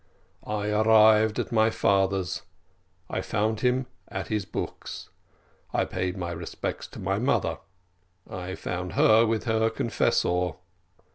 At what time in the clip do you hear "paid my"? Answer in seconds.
5.85-6.31